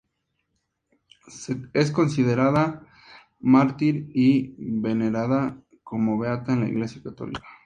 [1.75, 2.73] Es considera
[3.39, 7.43] mártir y venerada como beata en la Iglesia católica.